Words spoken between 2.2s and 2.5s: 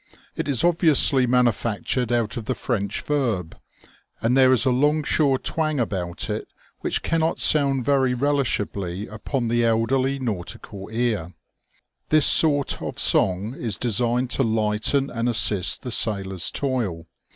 of